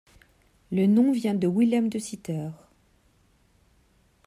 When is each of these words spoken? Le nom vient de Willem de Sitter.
Le 0.71 0.87
nom 0.87 1.11
vient 1.11 1.35
de 1.35 1.45
Willem 1.47 1.87
de 1.87 1.99
Sitter. 1.99 2.49